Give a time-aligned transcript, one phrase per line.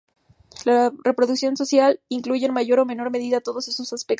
[0.65, 4.09] La reproducción social incluye en mayor o menor medida todos estos aspectos.